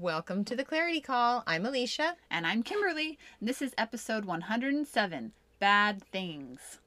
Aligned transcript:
Welcome 0.00 0.46
to 0.46 0.56
the 0.56 0.64
Clarity 0.64 1.02
Call. 1.02 1.42
I'm 1.46 1.66
Alicia. 1.66 2.16
And 2.30 2.46
I'm 2.46 2.62
Kimberlee. 2.62 3.18
This 3.42 3.60
is 3.60 3.74
episode 3.76 4.24
107 4.24 5.32
Bad 5.58 6.02
Things. 6.04 6.78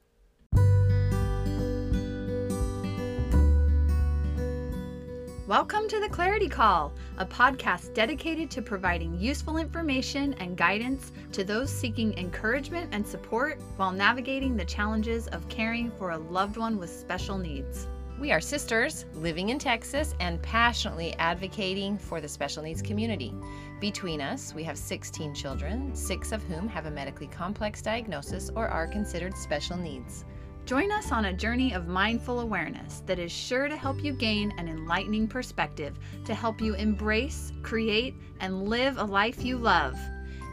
Welcome 5.45 5.87
to 5.89 5.99
the 5.99 6.09
Clarity 6.09 6.49
Call, 6.49 6.91
a 7.19 7.25
podcast 7.27 7.93
dedicated 7.93 8.49
to 8.49 8.63
providing 8.63 9.19
useful 9.19 9.57
information 9.57 10.33
and 10.39 10.57
guidance 10.57 11.11
to 11.33 11.43
those 11.43 11.69
seeking 11.69 12.17
encouragement 12.17 12.89
and 12.95 13.05
support 13.05 13.61
while 13.75 13.91
navigating 13.91 14.57
the 14.57 14.65
challenges 14.65 15.27
of 15.27 15.47
caring 15.49 15.91
for 15.91 16.09
a 16.09 16.17
loved 16.17 16.57
one 16.57 16.79
with 16.79 16.89
special 16.89 17.37
needs. 17.37 17.87
We 18.23 18.31
are 18.31 18.39
sisters 18.39 19.03
living 19.15 19.49
in 19.49 19.59
Texas 19.59 20.15
and 20.21 20.41
passionately 20.41 21.13
advocating 21.15 21.97
for 21.97 22.21
the 22.21 22.27
special 22.29 22.63
needs 22.63 22.81
community. 22.81 23.35
Between 23.81 24.21
us, 24.21 24.55
we 24.55 24.63
have 24.63 24.77
16 24.77 25.35
children, 25.35 25.93
six 25.93 26.31
of 26.31 26.41
whom 26.43 26.69
have 26.69 26.85
a 26.85 26.89
medically 26.89 27.27
complex 27.27 27.81
diagnosis 27.81 28.49
or 28.55 28.69
are 28.69 28.87
considered 28.87 29.35
special 29.35 29.75
needs. 29.75 30.23
Join 30.65 30.89
us 30.89 31.11
on 31.11 31.25
a 31.25 31.33
journey 31.33 31.73
of 31.73 31.89
mindful 31.89 32.39
awareness 32.39 33.03
that 33.07 33.19
is 33.19 33.29
sure 33.29 33.67
to 33.67 33.75
help 33.75 34.01
you 34.01 34.13
gain 34.13 34.53
an 34.57 34.69
enlightening 34.69 35.27
perspective 35.27 35.99
to 36.23 36.33
help 36.33 36.61
you 36.61 36.75
embrace, 36.75 37.51
create, 37.61 38.15
and 38.39 38.69
live 38.69 38.99
a 38.99 39.03
life 39.03 39.43
you 39.43 39.57
love. 39.57 39.99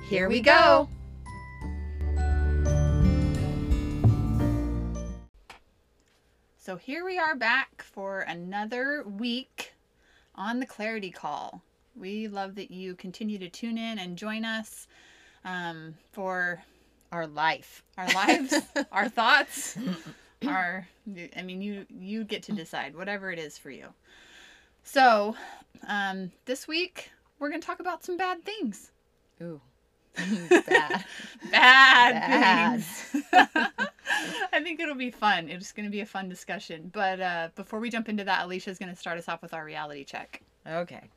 Here 0.08 0.28
we 0.28 0.40
go. 0.40 0.88
So 6.70 6.76
here 6.76 7.04
we 7.04 7.18
are 7.18 7.34
back 7.34 7.82
for 7.82 8.20
another 8.20 9.02
week 9.02 9.74
on 10.36 10.60
the 10.60 10.66
Clarity 10.66 11.10
Call. 11.10 11.62
We 11.96 12.28
love 12.28 12.54
that 12.54 12.70
you 12.70 12.94
continue 12.94 13.40
to 13.40 13.48
tune 13.48 13.76
in 13.76 13.98
and 13.98 14.16
join 14.16 14.44
us 14.44 14.86
um, 15.44 15.96
for 16.12 16.62
Our 17.10 17.26
life. 17.26 17.82
our 17.98 18.06
lives, 18.14 18.54
our 18.92 19.08
thoughts, 19.08 19.76
our 20.46 20.86
I 21.36 21.42
mean 21.42 21.60
you 21.60 21.86
you 21.90 22.22
get 22.22 22.44
to 22.44 22.52
decide 22.52 22.94
whatever 22.94 23.32
it 23.32 23.40
is 23.40 23.58
for 23.58 23.72
you. 23.72 23.88
So, 24.84 25.34
um, 25.88 26.30
this 26.44 26.68
week 26.68 27.10
we're 27.40 27.48
going 27.48 27.60
to 27.60 27.66
talk 27.66 27.80
about 27.80 28.04
some 28.04 28.16
bad 28.16 28.44
things. 28.44 28.92
Ooh. 29.42 29.60
Bad. 30.66 31.04
Bad, 31.50 32.14
Bad. 32.14 32.82
things. 32.82 33.26
I 34.52 34.62
think 34.62 34.80
it'll 34.80 34.94
be 34.94 35.10
fun. 35.10 35.48
It's 35.48 35.72
going 35.72 35.86
to 35.86 35.90
be 35.90 36.00
a 36.00 36.06
fun 36.06 36.28
discussion. 36.28 36.90
But 36.92 37.20
uh, 37.20 37.48
before 37.54 37.80
we 37.80 37.90
jump 37.90 38.08
into 38.08 38.24
that, 38.24 38.44
Alicia's 38.44 38.78
going 38.78 38.90
to 38.90 38.96
start 38.96 39.18
us 39.18 39.28
off 39.28 39.42
with 39.42 39.54
our 39.54 39.64
reality 39.64 40.04
check. 40.04 40.42
Okay. 40.66 41.08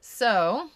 So, 0.00 0.70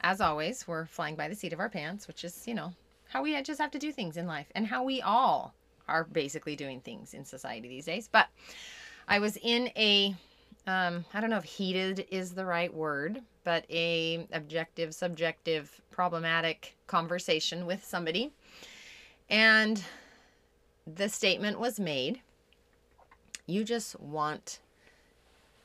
as 0.00 0.20
always, 0.20 0.66
we're 0.66 0.86
flying 0.86 1.16
by 1.16 1.28
the 1.28 1.34
seat 1.34 1.52
of 1.52 1.60
our 1.60 1.68
pants, 1.68 2.06
which 2.06 2.24
is, 2.24 2.46
you 2.46 2.54
know, 2.54 2.72
how 3.08 3.22
we 3.22 3.40
just 3.42 3.60
have 3.60 3.70
to 3.72 3.78
do 3.78 3.92
things 3.92 4.16
in 4.16 4.26
life 4.26 4.50
and 4.54 4.66
how 4.66 4.82
we 4.82 5.00
all 5.00 5.54
are 5.86 6.04
basically 6.04 6.56
doing 6.56 6.80
things 6.80 7.14
in 7.14 7.24
society 7.24 7.68
these 7.68 7.84
days. 7.84 8.08
But 8.10 8.28
I 9.06 9.18
was 9.18 9.36
in 9.42 9.68
a 9.76 10.14
um, 10.66 11.04
I 11.12 11.20
don't 11.20 11.30
know 11.30 11.36
if 11.36 11.44
heated 11.44 12.06
is 12.10 12.32
the 12.32 12.44
right 12.44 12.72
word, 12.72 13.20
but 13.44 13.66
a 13.70 14.26
objective, 14.32 14.94
subjective, 14.94 15.80
problematic 15.90 16.76
conversation 16.86 17.66
with 17.66 17.84
somebody. 17.84 18.32
And 19.28 19.82
the 20.86 21.08
statement 21.08 21.58
was 21.60 21.78
made, 21.78 22.20
you 23.46 23.64
just 23.64 23.98
want 24.00 24.60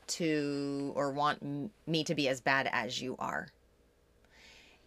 to 0.06 0.92
or 0.94 1.10
want 1.12 1.70
me 1.86 2.04
to 2.04 2.14
be 2.14 2.28
as 2.28 2.40
bad 2.40 2.68
as 2.72 3.00
you 3.00 3.16
are. 3.18 3.48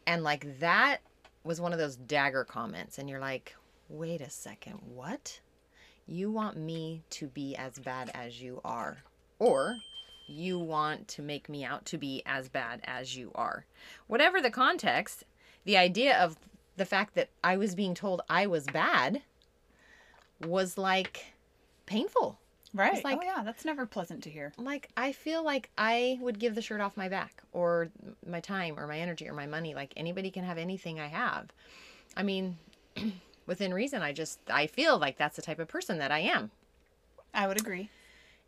And 0.06 0.24
like 0.24 0.60
that 0.60 0.98
was 1.44 1.60
one 1.60 1.74
of 1.74 1.80
those 1.80 1.96
dagger 1.96 2.44
comments 2.44 2.98
and 2.98 3.10
you're 3.10 3.20
like, 3.20 3.56
"Wait 3.90 4.22
a 4.22 4.30
second, 4.30 4.80
what? 4.94 5.40
You 6.06 6.30
want 6.30 6.58
me 6.58 7.04
to 7.12 7.28
be 7.28 7.56
as 7.56 7.80
bad 7.80 8.12
as 8.14 8.42
you 8.42 8.60
are?" 8.64 8.98
Or 9.40 9.78
you 10.28 10.58
want 10.58 11.08
to 11.10 11.22
make 11.22 11.50
me 11.50 11.64
out 11.64 11.86
to 11.86 11.98
be 11.98 12.24
as 12.26 12.50
bad 12.50 12.82
as 12.86 13.16
you 13.16 13.32
are. 13.36 13.66
Whatever 14.08 14.42
the 14.42 14.50
context, 14.50 15.24
the 15.66 15.78
idea 15.78 16.18
of 16.18 16.38
the 16.78 16.86
fact 16.86 17.16
that 17.16 17.30
I 17.44 17.58
was 17.58 17.76
being 17.76 17.94
told 17.94 18.22
I 18.30 18.48
was 18.48 18.66
bad 18.66 19.22
was 20.42 20.78
like 20.78 21.34
painful. 21.86 22.40
Right. 22.74 23.04
like- 23.04 23.20
oh, 23.20 23.24
yeah. 23.24 23.44
That's 23.44 23.66
never 23.66 23.86
pleasant 23.86 24.24
to 24.24 24.30
hear. 24.30 24.52
Like 24.58 24.90
I 24.98 25.12
feel 25.12 25.44
like 25.44 25.70
I 25.78 26.18
would 26.22 26.40
give 26.40 26.56
the 26.56 26.62
shirt 26.62 26.82
off 26.82 26.98
my 26.98 27.08
back 27.10 27.44
or 27.52 27.90
my 28.26 28.40
time 28.40 28.80
or 28.80 28.88
my 28.88 29.00
energy 29.00 29.28
or 29.30 29.34
my 29.34 29.46
money. 29.46 29.76
Like 29.76 29.94
anybody 29.96 30.32
can 30.32 30.44
have 30.44 30.58
anything 30.58 31.00
I 31.00 31.08
have. 31.08 31.52
I 32.18 32.24
mean, 32.24 32.58
within 33.46 33.74
reason, 33.74 34.02
I 34.02 34.12
just 34.12 34.40
I 34.50 34.68
feel 34.68 34.98
like 34.98 35.18
that's 35.18 35.36
the 35.36 35.42
type 35.42 35.60
of 35.60 35.68
person 35.68 36.00
that 36.00 36.12
I 36.12 36.20
am. 36.20 36.50
I 37.34 37.48
would 37.48 37.60
agree. 37.60 37.90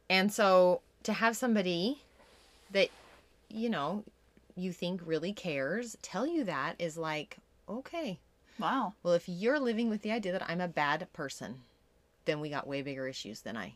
And 0.10 0.32
so 0.32 0.82
to 1.06 1.14
have 1.14 1.38
somebody 1.38 2.02
that 2.72 2.90
you 3.50 3.70
know 3.70 4.04
you 4.56 4.72
think 4.72 5.02
really 5.06 5.34
cares 5.34 5.98
tell 6.02 6.26
you 6.26 6.44
that 6.44 6.76
is 6.80 6.98
like, 6.98 7.38
okay. 7.70 8.20
Wow. 8.58 8.94
Well, 9.04 9.14
if 9.14 9.28
you're 9.28 9.60
living 9.60 9.90
with 9.90 10.02
the 10.02 10.12
idea 10.12 10.32
that 10.32 10.50
I'm 10.50 10.62
a 10.62 10.68
bad 10.68 11.08
person, 11.14 11.56
then 12.24 12.40
we 12.40 12.50
got 12.50 12.68
way 12.68 12.82
bigger 12.82 13.08
issues 13.08 13.42
than 13.42 13.58
I 13.58 13.74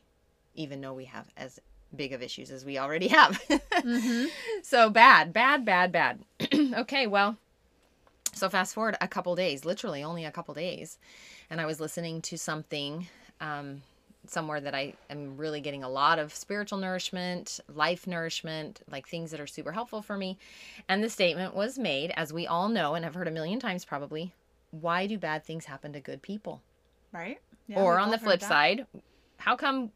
even 0.56 0.82
know 0.82 0.94
we 0.94 1.06
have 1.06 1.26
as 1.38 1.60
big 1.96 2.14
of 2.14 2.22
issues 2.22 2.50
as 2.52 2.66
we 2.66 2.78
already 2.78 3.08
have. 3.08 3.42
Mm-hmm. 3.80 4.26
So 4.62 4.90
bad, 4.90 5.32
bad, 5.32 5.64
bad, 5.64 5.94
bad. 5.94 6.20
okay, 6.54 7.08
well, 7.08 7.38
so 8.34 8.50
fast 8.50 8.74
forward 8.74 8.98
a 9.00 9.08
couple 9.08 9.34
days, 9.38 9.64
literally 9.64 10.04
only 10.04 10.26
a 10.26 10.32
couple 10.34 10.54
days, 10.54 10.98
and 11.50 11.62
I 11.62 11.66
was 11.66 11.80
listening 11.80 12.22
to 12.24 12.38
something 12.38 13.08
um, 13.40 13.84
somewhere 14.28 14.62
that 14.62 14.76
I 14.76 14.94
am 15.10 15.38
really 15.38 15.62
getting 15.62 15.84
a 15.84 15.90
lot 15.90 16.20
of 16.20 16.34
spiritual 16.34 16.78
nourishment, 16.78 17.60
life 17.74 18.06
nourishment, 18.06 18.82
like 18.90 19.08
things 19.08 19.32
that 19.32 19.40
are 19.40 19.48
super 19.48 19.72
helpful 19.72 20.02
for 20.02 20.18
me. 20.18 20.38
And 20.88 21.04
the 21.04 21.10
statement 21.10 21.56
was 21.56 21.80
made, 21.80 22.12
as 22.16 22.34
we 22.34 22.46
all 22.46 22.70
know 22.70 22.96
and 22.96 23.06
have 23.06 23.16
heard 23.16 23.28
a 23.28 23.32
million 23.32 23.60
times 23.60 23.86
probably 23.86 24.34
why 24.72 25.08
do 25.08 25.18
bad 25.18 25.44
things 25.44 25.66
happen 25.66 25.94
to 25.94 26.00
good 26.00 26.22
people? 26.22 26.62
Right. 27.12 27.40
Yeah, 27.68 27.80
or 27.80 28.00
on 28.00 28.12
the 28.12 28.18
flip 28.18 28.42
side, 28.42 28.86
how 29.38 29.56
come 29.56 29.92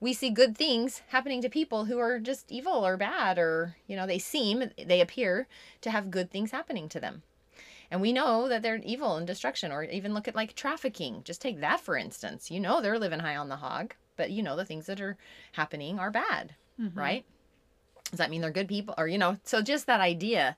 we 0.00 0.12
see 0.12 0.30
good 0.30 0.56
things 0.56 1.02
happening 1.08 1.40
to 1.42 1.48
people 1.48 1.84
who 1.84 1.98
are 1.98 2.18
just 2.18 2.50
evil 2.50 2.84
or 2.86 2.96
bad 2.96 3.38
or, 3.38 3.76
you 3.86 3.96
know, 3.96 4.06
they 4.06 4.18
seem, 4.18 4.70
they 4.76 5.00
appear 5.00 5.46
to 5.80 5.90
have 5.90 6.10
good 6.10 6.30
things 6.30 6.50
happening 6.50 6.88
to 6.88 7.00
them. 7.00 7.22
And 7.92 8.00
we 8.00 8.14
know 8.14 8.48
that 8.48 8.62
they're 8.62 8.80
evil 8.82 9.16
and 9.16 9.26
destruction, 9.26 9.70
or 9.70 9.84
even 9.84 10.14
look 10.14 10.26
at 10.26 10.34
like 10.34 10.54
trafficking. 10.54 11.20
Just 11.24 11.42
take 11.42 11.60
that 11.60 11.78
for 11.78 11.94
instance. 11.94 12.50
You 12.50 12.58
know, 12.58 12.80
they're 12.80 12.98
living 12.98 13.20
high 13.20 13.36
on 13.36 13.50
the 13.50 13.56
hog, 13.56 13.94
but 14.16 14.30
you 14.30 14.42
know, 14.42 14.56
the 14.56 14.64
things 14.64 14.86
that 14.86 14.98
are 14.98 15.18
happening 15.52 15.98
are 15.98 16.10
bad, 16.10 16.54
Mhm. 16.80 16.96
right? 16.96 17.26
Does 18.10 18.16
that 18.16 18.30
mean 18.30 18.40
they're 18.40 18.50
good 18.50 18.66
people? 18.66 18.94
Or, 18.96 19.06
you 19.06 19.18
know, 19.18 19.36
so 19.44 19.60
just 19.60 19.86
that 19.86 20.00
idea. 20.00 20.56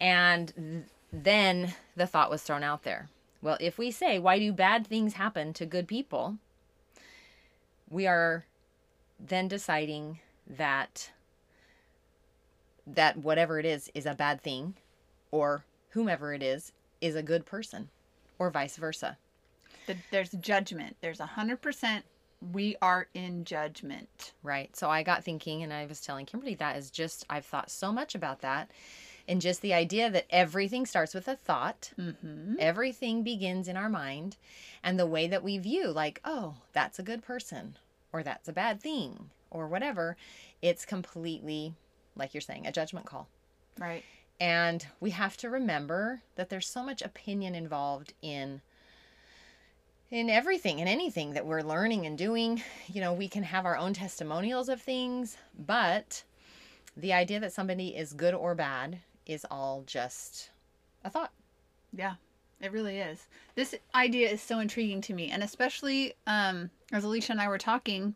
And 0.00 0.52
th- 0.56 0.84
then 1.12 1.74
the 1.94 2.08
thought 2.08 2.30
was 2.30 2.42
thrown 2.42 2.64
out 2.64 2.82
there. 2.82 3.08
Well, 3.40 3.56
if 3.60 3.78
we 3.78 3.92
say, 3.92 4.18
why 4.18 4.40
do 4.40 4.52
bad 4.52 4.84
things 4.84 5.14
happen 5.14 5.52
to 5.52 5.64
good 5.64 5.86
people? 5.86 6.38
We 7.88 8.08
are 8.08 8.44
then 9.20 9.46
deciding 9.46 10.18
that 10.48 11.12
that 12.88 13.18
whatever 13.18 13.60
it 13.60 13.66
is 13.66 13.88
is 13.94 14.04
a 14.04 14.14
bad 14.14 14.42
thing 14.42 14.74
or 15.30 15.64
whomever 15.90 16.32
it 16.34 16.42
is 16.42 16.72
is 17.00 17.14
a 17.14 17.22
good 17.22 17.46
person 17.46 17.88
or 18.38 18.50
vice 18.50 18.76
versa. 18.76 19.16
The, 19.86 19.96
there's 20.10 20.30
judgment. 20.30 20.96
There's 21.00 21.20
a 21.20 21.26
hundred 21.26 21.60
percent. 21.62 22.04
We 22.52 22.76
are 22.80 23.08
in 23.12 23.44
judgment. 23.44 24.32
Right. 24.42 24.74
So 24.74 24.88
I 24.88 25.02
got 25.02 25.24
thinking 25.24 25.62
and 25.62 25.72
I 25.72 25.86
was 25.86 26.00
telling 26.00 26.26
Kimberlee 26.26 26.54
that 26.58 26.76
is 26.76 26.90
just 26.90 27.26
I've 27.28 27.44
thought 27.44 27.70
so 27.70 27.92
much 27.92 28.14
about 28.14 28.40
that 28.40 28.70
and 29.28 29.40
just 29.40 29.60
the 29.62 29.74
idea 29.74 30.10
that 30.10 30.26
everything 30.30 30.86
starts 30.86 31.14
with 31.14 31.28
a 31.28 31.36
thought. 31.36 31.90
Mm-hmm. 31.98 32.54
Everything 32.58 33.22
begins 33.22 33.68
in 33.68 33.76
our 33.76 33.90
mind 33.90 34.36
and 34.82 34.98
the 34.98 35.06
way 35.06 35.26
that 35.26 35.42
we 35.42 35.58
view 35.58 35.88
like, 35.88 36.20
oh, 36.24 36.54
that's 36.72 36.98
a 36.98 37.04
good 37.04 37.22
person 37.22 37.76
or 38.12 38.22
that's 38.22 38.48
a 38.48 38.52
bad 38.52 38.80
thing 38.80 39.30
or 39.50 39.68
whatever, 39.68 40.16
it's 40.62 40.86
completely 40.86 41.74
like 42.16 42.34
you're 42.34 42.40
saying, 42.40 42.66
a 42.66 42.72
judgment 42.72 43.06
call. 43.06 43.28
Right. 43.78 44.04
And 44.40 44.86
we 45.00 45.10
have 45.10 45.36
to 45.38 45.50
remember 45.50 46.22
that 46.36 46.48
there's 46.48 46.66
so 46.66 46.82
much 46.82 47.02
opinion 47.02 47.54
involved 47.54 48.14
in 48.22 48.62
in 50.10 50.28
everything 50.28 50.80
and 50.80 50.88
anything 50.88 51.34
that 51.34 51.46
we're 51.46 51.60
learning 51.60 52.04
and 52.06 52.18
doing. 52.18 52.62
You 52.88 53.00
know, 53.00 53.12
we 53.12 53.28
can 53.28 53.44
have 53.44 53.64
our 53.64 53.76
own 53.76 53.92
testimonials 53.92 54.68
of 54.68 54.80
things, 54.80 55.36
but 55.56 56.24
the 56.96 57.12
idea 57.12 57.38
that 57.40 57.52
somebody 57.52 57.88
is 57.88 58.12
good 58.12 58.34
or 58.34 58.54
bad 58.54 58.98
is 59.26 59.46
all 59.50 59.84
just 59.86 60.50
a 61.04 61.10
thought. 61.10 61.32
Yeah, 61.92 62.14
it 62.60 62.72
really 62.72 62.98
is. 62.98 63.26
This 63.54 63.74
idea 63.94 64.30
is 64.30 64.42
so 64.42 64.58
intriguing 64.58 65.00
to 65.02 65.14
me, 65.14 65.30
and 65.30 65.42
especially 65.42 66.14
um, 66.26 66.70
as 66.92 67.04
Alicia 67.04 67.32
and 67.32 67.40
I 67.40 67.48
were 67.48 67.58
talking, 67.58 68.14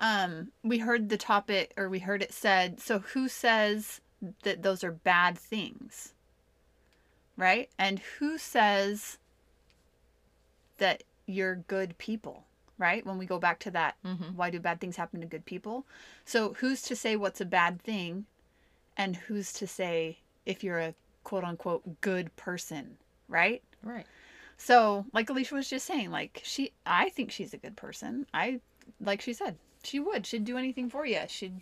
um, 0.00 0.48
we 0.62 0.78
heard 0.78 1.08
the 1.08 1.16
topic, 1.16 1.72
or 1.76 1.88
we 1.88 2.00
heard 2.00 2.22
it 2.22 2.32
said. 2.32 2.80
So, 2.80 2.98
who 2.98 3.28
says 3.28 4.00
that 4.42 4.62
those 4.62 4.82
are 4.84 4.92
bad 4.92 5.38
things? 5.38 6.12
Right? 7.36 7.68
And 7.78 7.98
who 8.18 8.38
says 8.38 9.18
that 10.78 11.02
you're 11.26 11.56
good 11.56 11.96
people? 11.98 12.44
Right? 12.78 13.04
When 13.06 13.16
we 13.18 13.24
go 13.26 13.38
back 13.38 13.58
to 13.60 13.70
that, 13.70 13.96
Mhm. 14.04 14.34
why 14.34 14.50
do 14.50 14.60
bad 14.60 14.80
things 14.80 14.96
happen 14.96 15.20
to 15.20 15.26
good 15.26 15.46
people? 15.46 15.86
So, 16.26 16.52
who's 16.54 16.82
to 16.82 16.96
say 16.96 17.16
what's 17.16 17.40
a 17.40 17.46
bad 17.46 17.80
thing? 17.80 18.26
And 18.98 19.16
who's 19.16 19.52
to 19.54 19.66
say 19.66 20.18
if 20.44 20.62
you're 20.62 20.78
a 20.78 20.94
quote 21.24 21.44
unquote 21.44 22.00
good 22.02 22.34
person? 22.36 22.98
Right? 23.28 23.62
Right. 23.82 24.06
So, 24.58 25.06
like 25.12 25.28
Alicia 25.30 25.54
was 25.54 25.68
just 25.70 25.86
saying, 25.86 26.10
like 26.10 26.40
she, 26.44 26.72
I 26.84 27.08
think 27.10 27.30
she's 27.30 27.54
a 27.54 27.58
good 27.58 27.76
person. 27.76 28.26
I, 28.34 28.60
like 29.00 29.20
she 29.22 29.32
said, 29.32 29.56
she 29.82 29.98
would. 30.00 30.26
She'd 30.26 30.44
do 30.44 30.56
anything 30.58 30.88
for 30.90 31.04
you. 31.06 31.20
She'd, 31.28 31.60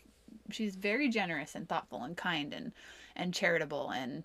she's 0.50 0.76
very 0.76 1.08
generous 1.08 1.55
and 1.55 1.69
thoughtful 1.69 2.02
and 2.02 2.17
kind 2.17 2.52
and, 2.52 2.73
and 3.17 3.32
charitable 3.35 3.91
and 3.91 4.25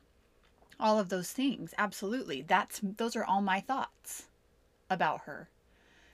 all 0.80 1.00
of 1.00 1.10
those 1.10 1.32
things. 1.32 1.74
Absolutely. 1.78 2.42
That's 2.42 2.80
those 2.84 3.16
are 3.16 3.24
all 3.26 3.42
my 3.42 3.60
thoughts 3.60 4.28
about 4.90 5.22
her. 5.22 5.50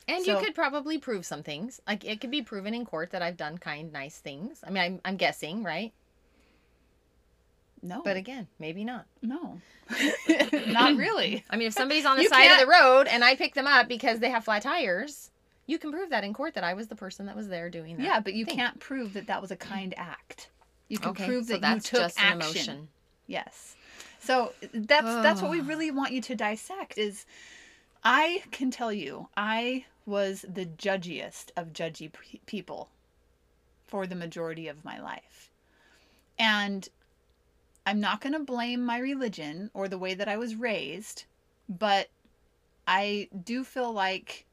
And 0.07 0.23
So- 0.23 0.37
you 0.39 0.45
could 0.45 0.55
probably 0.55 0.97
prove 0.97 1.25
some 1.25 1.43
things. 1.43 1.81
Like 1.87 2.03
it 2.05 2.21
could 2.21 2.31
be 2.31 2.41
proven 2.41 2.73
in 2.73 2.85
court 2.85 3.11
that 3.11 3.21
I've 3.21 3.37
done 3.37 3.57
kind, 3.57 3.91
nice 3.93 4.17
things. 4.19 4.61
I 4.65 4.69
mean, 4.69 4.83
I'm, 4.83 5.01
I'm 5.05 5.17
guessing, 5.17 5.63
right? 5.63 5.93
No, 7.81 8.01
But 8.03 8.17
again, 8.17 8.47
maybe 8.57 8.83
not. 8.83 9.05
no, 9.21 9.61
not 10.67 10.95
really. 10.97 11.43
I 11.51 11.55
mean, 11.55 11.67
if 11.67 11.73
somebody's 11.73 12.05
on 12.05 12.17
the 12.17 12.23
You 12.23 12.29
side 12.29 12.45
of 12.45 12.57
can't- 12.57 12.61
the 12.61 12.67
road 12.67 13.07
and 13.07 13.23
I 13.23 13.35
pick 13.35 13.53
them 13.53 13.67
up 13.67 13.87
because 13.87 14.19
they 14.19 14.31
have 14.31 14.43
flat 14.43 14.63
tires, 14.63 15.29
you 15.67 15.79
can 15.79 15.91
prove 15.91 16.09
that 16.11 16.23
in 16.23 16.33
court 16.33 16.53
that 16.55 16.63
I 16.63 16.73
was 16.73 16.87
the 16.87 16.95
person 16.95 17.25
that 17.25 17.35
was 17.35 17.47
there 17.47 17.69
doing 17.69 17.97
that. 17.97 18.03
Yeah, 18.03 18.19
but 18.19 18.33
you 18.33 18.45
thing. 18.45 18.55
can't 18.55 18.79
prove 18.79 19.13
that 19.13 19.27
that 19.27 19.41
was 19.41 19.51
a 19.51 19.55
kind 19.55 19.93
act. 19.97 20.49
You 20.87 20.99
can 20.99 21.11
Okay, 21.11 21.25
prove 21.25 21.45
so 21.47 21.53
that 21.53 21.61
that's 21.61 21.91
you 21.91 21.97
took 21.97 22.07
just 22.07 22.19
an 22.19 22.41
action. 22.41 22.61
emotion. 22.61 22.87
Yes. 23.27 23.75
So 24.19 24.53
that's 24.73 25.05
that's 25.05 25.41
what 25.41 25.51
we 25.51 25.61
really 25.61 25.91
want 25.91 26.11
you 26.11 26.21
to 26.21 26.35
dissect 26.35 26.97
is 26.97 27.25
I 28.03 28.43
can 28.51 28.69
tell 28.69 28.93
you 28.93 29.29
I 29.35 29.85
was 30.05 30.45
the 30.47 30.65
judgiest 30.65 31.51
of 31.57 31.73
judgy 31.73 32.11
pe- 32.13 32.39
people 32.45 32.89
for 33.87 34.05
the 34.05 34.15
majority 34.15 34.67
of 34.67 34.85
my 34.85 34.99
life. 34.99 35.49
And 36.37 36.87
I'm 37.87 37.99
not 37.99 38.21
going 38.21 38.33
to 38.33 38.39
blame 38.39 38.85
my 38.85 38.97
religion 38.99 39.71
or 39.73 39.87
the 39.87 39.97
way 39.97 40.13
that 40.13 40.27
I 40.27 40.37
was 40.37 40.55
raised, 40.55 41.25
but 41.69 42.09
I 42.87 43.29
do 43.43 43.63
feel 43.63 43.91
like 43.91 44.45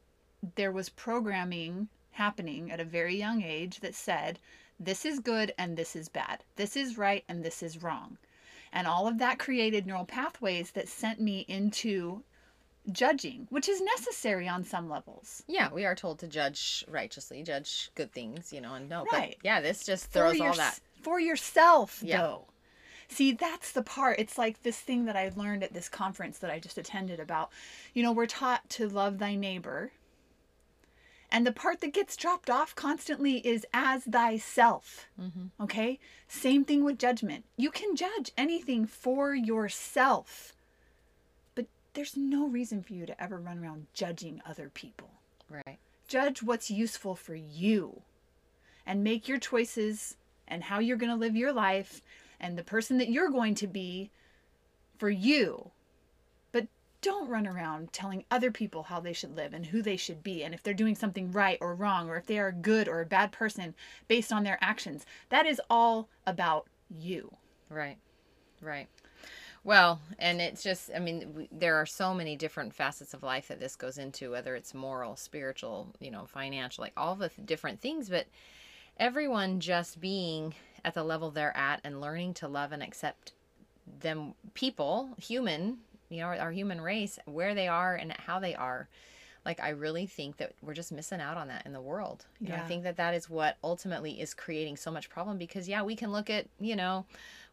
there 0.57 0.73
was 0.73 0.89
programming 0.89 1.89
happening 2.13 2.71
at 2.71 2.81
a 2.81 2.85
very 2.85 3.17
young 3.17 3.43
age 3.43 3.81
that 3.81 3.95
said 3.95 4.39
this 4.79 5.05
is 5.05 5.21
good 5.21 5.53
and 5.57 5.77
this 5.77 5.95
is 5.95 6.09
bad. 6.09 6.43
This 6.57 6.77
is 6.77 6.99
right 6.99 7.25
and 7.29 7.45
this 7.45 7.63
is 7.63 7.83
wrong. 7.83 8.19
And 8.73 8.87
all 8.87 9.07
of 9.07 9.19
that 9.19 9.39
created 9.39 9.87
neural 9.87 10.05
pathways 10.05 10.71
that 10.73 10.89
sent 10.89 11.21
me 11.21 11.45
into 11.49 12.23
judging, 12.91 13.47
which 13.51 13.69
is 13.69 13.81
necessary 13.81 14.49
on 14.49 14.65
some 14.65 14.89
levels. 14.89 15.43
Yeah, 15.47 15.73
we 15.73 15.85
are 15.85 15.95
told 15.95 16.19
to 16.21 16.27
judge 16.27 16.85
righteously, 16.89 17.43
judge 17.43 17.91
good 17.95 18.13
things, 18.13 18.53
you 18.53 18.61
know, 18.61 18.75
and 18.75 18.89
no. 18.89 19.05
Right. 19.13 19.37
But 19.39 19.45
yeah, 19.45 19.61
this 19.61 19.85
just 19.85 20.07
throws 20.07 20.39
for 20.39 20.49
all 20.49 20.55
that. 20.55 20.81
for 21.03 21.21
yourself 21.21 22.01
Yeah. 22.03 22.19
though 22.23 22.47
see 23.09 23.33
that's 23.33 23.73
the 23.73 23.83
part 23.83 24.19
it's 24.19 24.39
like 24.39 24.63
this 24.63 24.79
thing 24.79 25.05
that 25.05 25.17
i 25.17 25.31
learned 25.37 25.63
at 25.63 25.75
this 25.75 25.87
conference 25.89 26.39
that 26.39 26.51
i 26.51 26.59
just 26.59 26.79
attended 26.79 27.21
about 27.21 27.51
you 27.93 28.03
know 28.03 28.11
we're 28.11 28.25
taught 28.25 28.67
to 28.71 28.89
love 28.89 29.19
thy 29.19 29.35
neighbor 29.35 29.93
and 31.33 31.47
the 31.47 31.51
part 31.53 31.81
that 31.81 31.93
gets 31.95 32.15
dropped 32.17 32.51
off 32.51 32.75
constantly 32.77 33.39
is 33.47 33.67
as 33.73 34.05
thyself 34.05 35.09
Mhm. 35.19 35.51
okay 35.59 35.99
same 36.29 36.65
thing 36.65 36.85
with 36.85 36.99
judgment 36.99 37.45
you 37.57 37.71
can 37.71 37.97
judge 37.97 38.31
anything 38.37 38.87
for 38.87 39.35
yourself 39.35 40.53
but 41.55 41.67
there's 41.95 42.17
no 42.17 42.47
reason 42.47 42.83
for 42.83 42.93
you 42.93 43.07
to 43.07 43.21
ever 43.21 43.39
run 43.39 43.59
around 43.59 43.87
judging 43.95 44.41
other 44.45 44.69
people 44.69 45.11
Right. 45.49 45.79
judge 46.07 46.43
what's 46.43 46.71
useful 46.71 47.15
for 47.17 47.35
you 47.35 48.03
and 48.87 49.03
make 49.03 49.27
your 49.29 49.39
choices 49.39 50.17
and 50.49 50.65
how 50.65 50.79
you're 50.81 50.97
going 50.97 51.11
to 51.13 51.17
live 51.17 51.37
your 51.37 51.53
life 51.53 52.03
and 52.41 52.59
the 52.59 52.65
person 52.65 52.99
that 52.99 53.09
you're 53.09 53.31
going 53.31 53.55
to 53.55 53.67
be 53.67 54.11
for 54.99 55.09
you. 55.09 55.71
Don't 57.03 57.29
run 57.29 57.47
around 57.47 57.93
telling 57.93 58.25
other 58.31 58.51
people 58.51 58.85
how 58.85 59.01
they 59.01 59.13
should 59.13 59.37
live 59.37 59.53
and 59.53 59.67
who 59.67 59.83
they 59.83 59.97
should 59.97 60.23
be 60.23 60.43
and 60.43 60.55
if 60.55 60.63
they're 60.63 60.73
doing 60.73 60.95
something 60.95 61.31
right 61.33 61.59
or 61.61 61.75
wrong 61.75 62.09
or 62.09 62.17
if 62.17 62.27
they 62.27 62.39
are 62.39 62.49
a 62.49 62.53
good 62.53 62.89
or 62.89 63.01
a 63.01 63.07
bad 63.07 63.33
person 63.33 63.75
based 64.09 64.33
on 64.33 64.45
their 64.45 64.59
actions. 64.61 65.05
That 65.29 65.45
is 65.45 65.61
all 65.69 66.09
about 66.27 66.67
you. 66.89 67.35
Right. 67.69 67.99
Right. 68.61 68.87
Well, 69.65 70.01
and 70.19 70.41
it's 70.41 70.63
just, 70.63 70.91
I 70.95 70.99
mean, 70.99 71.21
w- 71.21 71.49
there 71.53 71.77
are 71.77 71.87
so 71.87 72.15
many 72.15 72.37
different 72.37 72.75
facets 72.75 73.15
of 73.15 73.23
life 73.23 73.49
that 73.49 73.61
this 73.61 73.77
goes 73.77 73.99
into, 73.99 74.31
whether 74.33 74.57
it's 74.57 74.75
moral, 74.75 75.17
spiritual, 75.17 75.95
you 76.01 76.11
know, 76.11 76.25
financial, 76.27 76.83
like 76.83 76.93
all 76.97 77.15
the 77.15 77.29
th- 77.29 77.47
different 77.47 77.81
things. 77.81 78.09
But 78.09 78.27
everyone 78.97 79.61
just 79.61 80.01
being 80.01 80.55
at 80.85 80.95
the 80.95 81.05
level 81.05 81.31
they're 81.31 81.57
at 81.57 81.81
and 81.85 82.01
learning 82.01 82.35
to 82.35 82.49
love 82.49 82.73
and 82.73 82.83
accept 82.83 83.33
them, 84.01 84.35
people, 84.55 85.11
human, 85.21 85.79
you 86.13 86.21
know, 86.21 86.27
our, 86.27 86.53
human 86.53 86.81
race, 86.81 87.19
where 87.25 87.55
they 87.55 87.69
are 87.69 87.95
and 87.95 88.13
how 88.13 88.39
they 88.39 88.55
are. 88.55 88.89
Like, 89.45 89.61
I 89.61 89.71
really 89.71 90.07
think 90.07 90.37
that 90.37 90.53
we're 90.63 90.75
just 90.75 90.93
missing 90.93 91.21
out 91.21 91.37
on 91.37 91.49
that 91.49 91.67
in 91.67 91.73
the 91.73 91.81
world. 91.81 92.27
You 92.41 92.51
know, 92.51 92.55
I 92.55 92.61
think 92.61 92.85
that 92.85 92.97
that 92.99 93.15
is 93.15 93.29
what 93.29 93.57
ultimately 93.65 94.21
is 94.21 94.35
creating 94.35 94.77
so 94.77 94.93
much 94.93 95.11
problem 95.11 95.37
because, 95.37 95.69
yeah, 95.69 95.83
we 95.83 95.97
can 95.97 96.13
look 96.13 96.31
at, 96.31 96.47
you 96.61 96.77
know, 96.77 97.07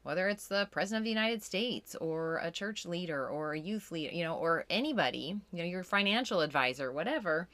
whether 0.04 0.30
it's 0.30 0.48
the 0.48 0.68
president 0.70 1.02
of 1.02 1.04
the 1.06 1.10
United 1.10 1.42
States 1.42 1.96
or 1.96 2.40
a 2.44 2.52
church 2.52 2.86
leader 2.86 3.28
or 3.28 3.54
a 3.54 3.60
youth 3.60 3.92
leader, 3.92 4.14
you 4.14 4.24
know, 4.24 4.36
or 4.36 4.66
anybody, 4.70 5.36
you 5.52 5.58
know, 5.58 5.64
your 5.64 5.84
financial 5.84 6.42
advisor, 6.42 6.92
whatever. 6.92 7.48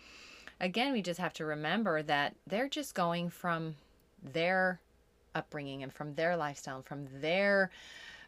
Again, 0.59 0.91
we 0.91 1.01
just 1.01 1.19
have 1.19 1.33
to 1.33 1.45
remember 1.45 2.03
that 2.03 2.35
they're 2.45 2.69
just 2.69 2.93
going 2.93 3.29
from 3.29 3.75
their 4.21 4.81
upbringing 5.33 5.81
and 5.81 5.93
from 5.93 6.15
their 6.15 6.35
lifestyle, 6.35 6.77
and 6.77 6.85
from 6.85 7.07
their, 7.21 7.69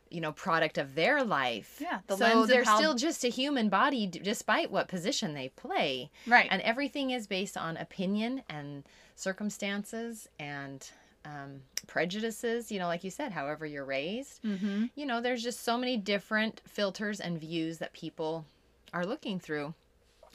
you 0.10 0.22
know, 0.22 0.32
product 0.32 0.78
of 0.78 0.96
their 0.96 1.24
life. 1.24 1.80
Yeah, 1.82 2.00
the 2.08 2.18
so 2.18 2.46
they're 2.46 2.64
how- 2.64 2.78
still 2.78 2.96
just 2.96 3.24
a 3.24 3.30
human 3.30 3.70
body, 3.70 4.08
d- 4.08 4.20
despite 4.20 4.72
what 4.72 4.88
position 4.88 5.34
they 5.34 5.50
play. 5.50 6.10
Right. 6.26 6.48
And 6.50 6.62
everything 6.62 7.12
is 7.12 7.28
based 7.28 7.58
on 7.58 7.78
opinion 7.78 8.44
and 8.50 8.84
circumstances 9.16 10.28
and 10.40 10.90
um, 11.26 11.62
prejudices, 11.88 12.72
you 12.72 12.80
know, 12.80 12.88
like 12.88 13.04
you 13.04 13.10
said, 13.12 13.32
however 13.32 13.66
you're 13.66 13.86
raised. 13.86 14.42
mm-hmm. 14.44 14.86
You 14.96 15.06
know, 15.06 15.22
there's 15.22 15.44
just 15.44 15.64
so 15.64 15.78
many 15.78 15.98
different 15.98 16.62
filters 16.68 17.20
and 17.20 17.40
views 17.40 17.80
that 17.80 17.94
people 17.94 18.46
are 18.94 19.06
looking 19.06 19.40
through. 19.40 19.74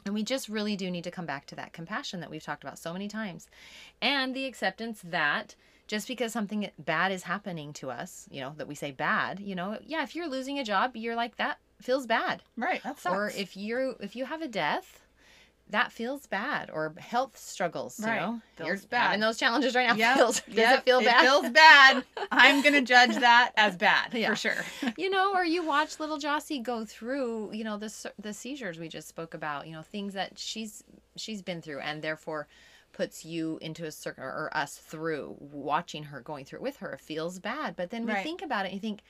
And 0.05 0.13
we 0.13 0.23
just 0.23 0.49
really 0.49 0.75
do 0.75 0.91
need 0.91 1.05
to 1.05 1.11
come 1.11 1.25
back 1.25 1.45
to 1.47 1.55
that 1.55 1.73
compassion 1.73 2.19
that 2.19 2.29
we've 2.29 2.43
talked 2.43 2.63
about 2.63 2.77
so 2.77 2.91
many 2.93 3.07
times 3.07 3.47
and 4.01 4.35
the 4.35 4.45
acceptance 4.45 5.01
that 5.03 5.55
just 5.87 6.07
because 6.07 6.31
something 6.31 6.69
bad 6.79 7.11
is 7.11 7.23
happening 7.23 7.73
to 7.73 7.91
us, 7.91 8.27
you 8.31 8.41
know, 8.41 8.53
that 8.57 8.67
we 8.67 8.75
say 8.75 8.91
bad, 8.91 9.39
you 9.39 9.55
know, 9.55 9.77
yeah, 9.85 10.03
if 10.03 10.15
you're 10.15 10.27
losing 10.29 10.57
a 10.59 10.63
job, 10.63 10.95
you're 10.95 11.15
like, 11.15 11.35
that 11.37 11.59
feels 11.81 12.05
bad 12.07 12.41
Right. 12.55 12.81
That 12.83 12.97
sucks. 12.97 13.13
or 13.13 13.29
if 13.29 13.57
you're 13.57 13.95
if 13.99 14.15
you 14.15 14.25
have 14.25 14.41
a 14.41 14.47
death 14.47 15.01
that 15.69 15.91
feels 15.91 16.27
bad 16.27 16.69
or 16.69 16.93
health 16.97 17.37
struggles 17.37 17.99
you 17.99 18.05
Right. 18.05 18.19
know 18.21 18.41
Feels 18.55 18.67
you're 18.67 18.77
bad. 18.89 19.01
having 19.01 19.19
those 19.19 19.37
challenges 19.37 19.75
right 19.75 19.87
now 19.87 19.95
Yep, 19.97 20.17
feels 20.17 20.39
does 20.41 20.55
yep, 20.57 20.79
it 20.79 20.83
feel 20.85 21.01
bad 21.01 21.21
feels 21.21 21.49
bad. 21.49 22.03
I'm 22.31 22.61
gonna 22.61 22.81
judge 22.81 23.17
that 23.17 23.51
as 23.57 23.75
bad 23.77 24.13
Yeah. 24.13 24.29
for 24.29 24.35
sure. 24.35 24.65
you 24.97 25.09
know 25.09 25.33
or 25.33 25.43
you 25.43 25.65
watch 25.65 25.99
little 25.99 26.17
Jossie 26.19 26.61
go 26.63 26.85
through 26.85 27.51
you 27.53 27.63
know 27.65 27.77
the 27.77 27.93
the 28.19 28.33
seizures 28.33 28.79
we 28.79 28.87
just 28.87 29.07
spoke 29.09 29.33
about 29.33 29.67
you 29.67 29.73
know 29.73 29.81
things 29.81 30.13
that 30.13 30.37
she's 30.39 30.83
she's 31.17 31.41
been 31.41 31.61
through 31.61 31.79
and 31.79 32.01
therefore 32.01 32.47
puts 32.93 33.25
you 33.25 33.57
into 33.61 33.83
a 33.85 33.91
circle 33.91 34.23
or 34.23 34.49
us 34.55 34.77
through 34.77 35.35
watching 35.39 36.03
her 36.03 36.21
going 36.21 36.45
through 36.45 36.59
it 36.59 36.63
with 36.63 36.77
her 36.77 36.97
feels 37.01 37.39
bad 37.39 37.75
but 37.75 37.89
then 37.89 38.05
we 38.05 38.13
Right. 38.13 38.23
think 38.23 38.41
about 38.41 38.65
it 38.65 38.69
and 38.69 38.75
you 38.75 38.79
think 38.79 39.01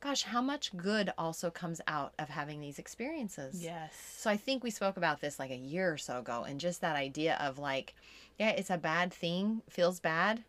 gosh 0.00 0.22
how 0.22 0.40
much 0.40 0.76
good 0.76 1.10
also 1.18 1.50
comes 1.50 1.80
out 1.86 2.12
of 2.18 2.28
having 2.28 2.60
these 2.60 2.78
experiences 2.78 3.58
Yes. 3.62 3.92
So 4.18 4.30
I 4.30 4.36
think 4.36 4.64
we 4.64 4.70
spoke 4.70 4.96
about 4.96 5.20
this 5.20 5.38
like 5.38 5.50
a 5.50 5.56
year 5.56 5.92
or 5.92 5.98
so 5.98 6.18
ago, 6.18 6.44
and 6.48 6.58
just 6.58 6.80
that 6.80 6.96
idea 6.96 7.36
of 7.38 7.58
like, 7.58 7.94
yeah, 8.38 8.48
it's 8.50 8.70
a 8.70 8.78
bad 8.78 9.12
thing, 9.12 9.62
feels 9.68 10.00
bad. 10.00 10.42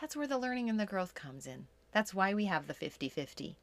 That's 0.00 0.16
where 0.16 0.26
the 0.26 0.38
learning 0.38 0.70
and 0.70 0.80
the 0.80 0.86
growth 0.86 1.14
comes 1.14 1.46
in. 1.46 1.66
That's 1.92 2.14
why 2.14 2.32
we 2.34 2.46
have 2.46 2.66
the 2.66 2.74
50 2.74 3.08
50. 3.08 3.56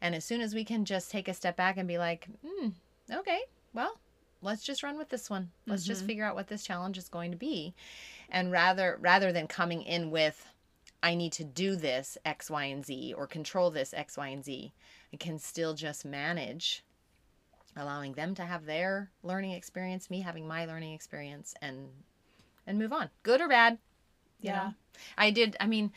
And 0.00 0.14
as 0.14 0.24
soon 0.24 0.40
as 0.40 0.54
we 0.54 0.62
can 0.64 0.84
just 0.84 1.10
take 1.10 1.26
a 1.26 1.34
step 1.34 1.56
back 1.56 1.76
and 1.78 1.88
be 1.88 1.98
like, 1.98 2.28
hmm, 2.46 2.68
okay, 3.10 3.40
well, 3.72 3.98
let's 4.42 4.62
just 4.62 4.82
run 4.82 4.98
with 4.98 5.08
this 5.08 5.30
one. 5.30 5.50
Let's 5.66 5.84
just 5.84 6.02
Mhm. 6.02 6.06
figure 6.06 6.24
out 6.24 6.34
what 6.34 6.48
this 6.48 6.64
challenge 6.64 6.98
is 6.98 7.08
going 7.08 7.30
to 7.30 7.36
be. 7.36 7.74
And 8.28 8.50
rather 8.50 8.98
rather 9.00 9.32
than 9.32 9.46
coming 9.46 9.82
in 9.82 10.10
with, 10.10 10.48
I 11.02 11.14
need 11.14 11.32
to 11.34 11.44
do 11.44 11.76
this 11.76 12.18
X, 12.24 12.50
Y, 12.50 12.64
and 12.64 12.84
Z 12.84 13.14
or 13.16 13.26
control 13.26 13.70
this 13.70 13.94
X, 13.94 14.16
Y, 14.16 14.28
and 14.28 14.44
Z, 14.44 14.72
I 15.12 15.16
can 15.16 15.38
still 15.38 15.74
just 15.74 16.04
manage 16.04 16.84
allowing 17.74 18.12
them 18.12 18.34
to 18.34 18.44
have 18.44 18.66
their 18.66 19.10
learning 19.22 19.52
experience, 19.52 20.10
me 20.10 20.20
having 20.20 20.46
my 20.46 20.66
learning 20.66 20.92
experience, 20.92 21.54
and 21.62 21.88
and 22.66 22.78
move 22.78 22.92
on, 22.92 23.10
good 23.22 23.40
or 23.40 23.48
bad. 23.48 23.78
Yeah. 24.40 24.68
know? 24.68 24.74
I 25.16 25.30
did. 25.30 25.56
I 25.60 25.66
mean, 25.66 25.92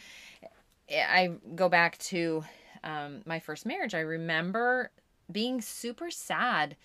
I 0.90 1.36
go 1.56 1.70
back 1.70 1.98
to 2.00 2.44
um, 2.86 3.24
my 3.26 3.40
first 3.40 3.66
marriage, 3.66 3.94
I 3.96 4.00
remember 4.00 4.92
being 5.32 5.60
super 5.60 6.12
sad 6.12 6.78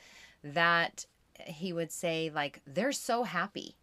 that 0.42 1.04
he 1.48 1.72
would 1.72 1.92
say 1.92 2.30
like 2.34 2.60
they're 2.66 2.92
so 2.92 3.22
happy 3.24 3.74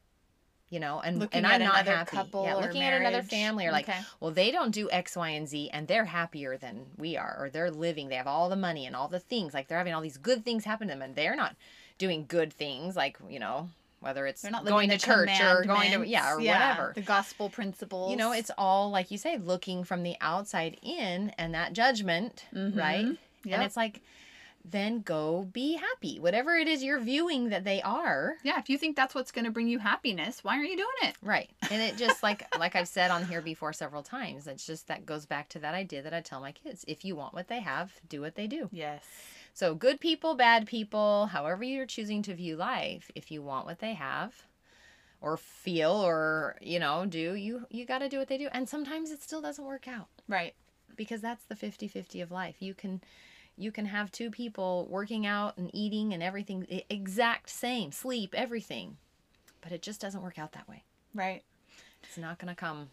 you 0.69 0.79
know 0.81 0.99
and 0.99 1.19
Looking 1.19 1.37
and 1.37 1.45
at 1.45 1.53
i'm 1.53 1.59
not 1.61 1.75
another 1.75 1.97
happy 1.97 2.17
couple 2.17 2.43
yeah 2.43 2.55
or 2.55 2.61
looking 2.63 2.81
at 2.83 2.93
another 2.93 3.11
marriage. 3.17 3.29
family 3.29 3.65
or 3.67 3.71
like 3.71 3.87
Okay. 3.87 3.99
well 4.19 4.31
they 4.31 4.51
don't 4.51 4.71
do 4.71 4.89
x 4.91 5.15
y 5.15 5.29
and 5.29 5.47
z 5.47 5.69
and 5.71 5.87
they're 5.87 6.05
happier 6.05 6.57
than 6.57 6.87
we 6.97 7.15
are 7.15 7.37
or 7.39 7.49
they're 7.49 7.71
living 7.71 8.09
they 8.09 8.15
have 8.15 8.27
all 8.27 8.49
the 8.49 8.55
money 8.57 8.85
and 8.85 8.95
all 8.95 9.07
the 9.07 9.19
things 9.19 9.53
like 9.53 9.67
they're 9.69 9.77
having 9.77 9.93
all 9.93 10.01
these 10.01 10.17
good 10.17 10.43
things 10.43 10.65
happen 10.65 10.87
to 10.89 10.93
them 10.93 11.01
and 11.01 11.15
they're 11.15 11.35
not 11.37 11.55
doing 11.97 12.25
good 12.27 12.51
things 12.51 12.95
like 12.97 13.17
you 13.29 13.39
know 13.39 13.69
whether 14.01 14.27
it's 14.27 14.43
going 14.65 14.89
to 14.89 14.97
church 14.97 15.41
or 15.41 15.63
going 15.63 15.91
to 15.91 16.05
yeah 16.07 16.31
or 16.33 16.37
whatever 16.37 16.91
The 16.95 17.01
gospel 17.01 17.49
principles. 17.49 18.11
you 18.11 18.17
know 18.17 18.33
it's 18.33 18.51
all 18.57 18.91
like 18.91 19.09
you 19.09 19.17
say 19.17 19.37
looking 19.37 19.83
from 19.85 20.03
the 20.03 20.15
outside 20.19 20.77
in 20.83 21.31
and 21.37 21.53
that 21.53 21.71
judgment 21.73 22.43
right 22.53 23.05
Mhm. 23.05 23.17
Yep. 23.45 23.53
and 23.55 23.63
it's 23.63 23.77
like 23.77 24.01
then 24.65 24.99
go 25.01 25.47
be 25.53 25.75
happy 25.77 26.19
whatever 26.19 26.55
it 26.55 26.67
is 26.67 26.83
you're 26.83 26.99
viewing 26.99 27.49
that 27.49 27.63
they 27.63 27.81
are 27.81 28.35
yeah. 28.43 28.59
If 28.59 28.69
you 28.69 28.77
think 28.77 28.95
that's 28.95 29.15
what's 29.15 29.31
going 29.31 29.45
to 29.45 29.51
bring 29.51 29.67
you 29.69 29.79
happiness, 29.79 30.43
why 30.43 30.57
aren't 30.57 30.69
you 30.69 30.75
doing 30.77 30.87
it? 31.09 31.15
right 31.21 31.49
and 31.71 31.81
it 31.81 31.97
just 31.97 32.21
like 32.23 32.43
like 32.59 32.75
i've 32.75 32.87
said 32.87 33.09
on 33.11 33.25
here 33.25 33.41
before 33.41 33.71
several 33.73 34.03
times 34.03 34.45
it's 34.47 34.65
just 34.65 34.87
that 34.87 35.05
goes 35.05 35.25
back 35.25 35.47
to 35.49 35.59
that 35.59 35.73
idea 35.73 36.01
that 36.01 36.13
i 36.13 36.19
tell 36.21 36.41
my 36.41 36.51
kids 36.51 36.83
if 36.87 37.05
you 37.05 37.15
want 37.15 37.33
what 37.33 37.47
they 37.47 37.59
have 37.61 37.93
do 38.09 38.19
what 38.21 38.35
they 38.35 38.47
do 38.47 38.67
Yes. 38.71 39.03
so 39.53 39.73
good 39.73 39.99
people 39.99 40.35
bad 40.35 40.67
people 40.67 41.27
however 41.27 41.63
you're 41.63 41.85
choosing 41.85 42.21
to 42.23 42.33
view 42.35 42.55
life 42.57 43.09
if 43.15 43.31
you 43.31 43.41
want 43.41 43.65
what 43.65 43.79
they 43.79 43.93
have 43.93 44.33
or 45.21 45.37
feel 45.37 45.91
or 45.91 46.57
you 46.61 46.79
know 46.79 47.05
do 47.05 47.33
you 47.35 47.65
you 47.69 47.85
got 47.85 47.99
to 47.99 48.09
do 48.09 48.17
what 48.19 48.27
they 48.27 48.37
do 48.37 48.49
and 48.51 48.67
sometimes 48.67 49.11
it 49.11 49.21
still 49.23 49.41
doesn't 49.41 49.65
work 49.65 49.87
out 49.87 50.07
Right. 50.27 50.53
because 50.97 51.21
that's 51.21 51.45
the 51.45 51.55
50-50 51.55 52.21
of 52.21 52.31
life 52.31 52.57
you 52.59 52.73
can 52.73 53.01
you 53.57 53.71
can 53.71 53.85
have 53.85 54.11
two 54.11 54.29
people 54.29 54.87
working 54.89 55.25
out 55.25 55.57
and 55.57 55.69
eating 55.73 56.13
and 56.13 56.21
everything 56.21 56.59
the 56.61 56.85
exact 56.89 57.49
same 57.49 57.91
sleep 57.91 58.33
everything 58.35 58.97
but 59.61 59.71
it 59.71 59.81
just 59.81 59.99
doesn't 59.99 60.21
work 60.21 60.37
out 60.39 60.51
that 60.53 60.67
way 60.69 60.83
Right. 61.13 61.43
it's 62.03 62.17
not 62.17 62.37
going 62.37 62.49
to 62.53 62.55
come 62.59 62.89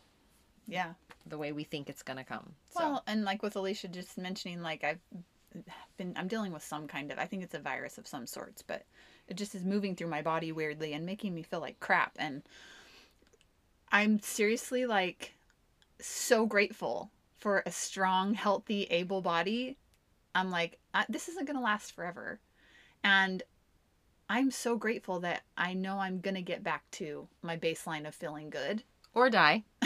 Yeah. 0.66 0.94
the 1.26 1.36
way 1.38 1.52
we 1.52 1.64
think 1.64 1.88
it's 1.88 2.02
going 2.02 2.16
to 2.18 2.24
come 2.24 2.54
so 2.70 2.80
Well, 2.80 3.02
and 3.06 3.24
like 3.24 3.42
with 3.42 3.56
Alicia 3.56 3.88
just 3.88 4.16
mentioning, 4.18 4.62
like 4.62 4.82
I've 4.84 4.98
been, 5.96 6.12
I'm 6.16 6.26
dealing 6.28 6.52
with 6.52 6.64
some 6.64 6.88
kind 6.88 7.12
of, 7.12 7.18
I 7.18 7.26
think 7.26 7.42
it's 7.44 7.54
a 7.54 7.58
virus 7.60 7.98
of 7.98 8.06
some 8.06 8.26
sorts, 8.26 8.62
but 8.62 8.84
it 9.28 9.36
just 9.36 9.54
is 9.54 9.64
moving 9.64 9.94
through 9.94 10.08
my 10.08 10.22
body 10.22 10.50
weirdly 10.52 10.92
and 10.94 11.06
making 11.06 11.34
me 11.34 11.42
feel 11.42 11.60
like 11.60 11.78
crap. 11.80 12.12
And 12.18 12.42
I'm 13.92 14.20
seriously 14.20 14.86
like 14.86 15.34
so 16.00 16.46
grateful 16.46 17.10
for 17.38 17.62
a 17.66 17.70
strong, 17.70 18.34
healthy, 18.34 18.84
able 18.84 19.20
body. 19.20 19.76
I'm 20.34 20.50
like, 20.50 20.78
this 21.08 21.28
isn't 21.28 21.46
going 21.46 21.56
to 21.56 21.62
last 21.62 21.92
forever. 21.92 22.40
And 23.02 23.42
I'm 24.28 24.50
so 24.50 24.76
grateful 24.76 25.20
that 25.20 25.42
I 25.56 25.74
know 25.74 25.98
I'm 25.98 26.20
going 26.20 26.34
to 26.36 26.42
get 26.42 26.62
back 26.64 26.82
to 26.92 27.28
my 27.42 27.56
baseline 27.56 28.06
of 28.08 28.14
feeling 28.14 28.50
good. 28.50 28.82
or 29.14 29.28
die 29.30 29.64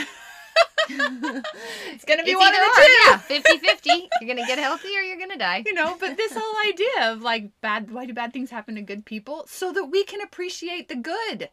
It's 0.91 2.05
going 2.05 2.17
to 2.19 2.25
be 2.25 2.31
It's 2.31 2.39
one 2.39 2.53
of 2.55 2.61
the 2.61 2.71
two. 2.75 2.91
yeah 3.05 3.19
50-50 3.77 4.07
you're 4.21 4.33
going 4.33 4.37
to 4.43 4.47
get 4.47 4.57
healthy 4.57 4.87
or 4.97 5.01
you're 5.01 5.17
going 5.17 5.29
to 5.29 5.37
die 5.37 5.61
you 5.65 5.73
know 5.73 5.95
but 5.99 6.17
this 6.17 6.31
whole 6.35 6.69
idea 6.69 7.11
of 7.11 7.21
like 7.21 7.51
bad 7.61 7.91
why 7.91 8.05
do 8.05 8.13
bad 8.13 8.33
things 8.33 8.49
happen 8.49 8.73
to 8.75 8.81
good 8.81 9.05
people 9.05 9.43
so 9.47 9.71
that 9.71 9.85
we 9.85 10.03
can 10.03 10.19
appreciate 10.21 10.87
the 10.87 10.95
good 10.95 11.49